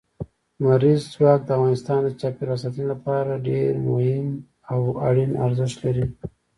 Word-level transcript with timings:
لمریز 0.61 1.01
ځواک 1.13 1.39
د 1.45 1.49
افغانستان 1.57 1.99
د 2.03 2.09
چاپیریال 2.21 2.59
ساتنې 2.63 2.85
لپاره 2.93 3.41
ډېر 3.49 3.71
مهم 3.89 4.27
او 4.71 4.81
اړین 5.07 5.31
ارزښت 5.45 5.77
لري. 5.85 6.05